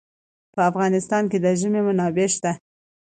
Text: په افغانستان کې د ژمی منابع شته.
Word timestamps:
په 0.53 0.61
افغانستان 0.69 1.23
کې 1.31 1.37
د 1.43 1.45
ژمی 1.59 1.81
منابع 1.87 2.27
شته. 2.35 2.51